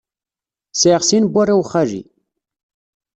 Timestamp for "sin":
1.05-1.23